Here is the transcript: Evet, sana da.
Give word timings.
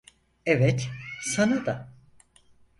Evet, 0.45 0.89
sana 1.35 1.65
da. 1.65 1.87